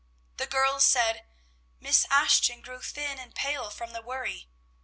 The 0.37 0.47
girls 0.47 0.83
said, 0.83 1.27
"Miss 1.79 2.07
Ashton 2.09 2.61
grew 2.63 2.81
thin 2.81 3.19
and 3.19 3.35
pale 3.35 3.69
from 3.69 3.93
the 3.93 4.01
worry." 4.01 4.49